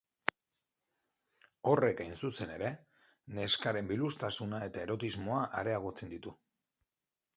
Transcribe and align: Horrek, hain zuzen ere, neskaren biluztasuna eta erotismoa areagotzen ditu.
Horrek, 1.71 2.01
hain 2.05 2.17
zuzen 2.27 2.53
ere, 2.55 2.71
neskaren 3.41 3.93
biluztasuna 3.95 4.63
eta 4.71 4.85
erotismoa 4.89 5.47
areagotzen 5.61 6.15
ditu. 6.17 6.35